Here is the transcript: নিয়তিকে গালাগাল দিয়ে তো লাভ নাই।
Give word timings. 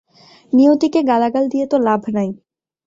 নিয়তিকে 0.53 0.99
গালাগাল 1.03 1.45
দিয়ে 1.47 1.65
তো 1.67 1.77
লাভ 1.79 2.01
নাই। 2.13 2.29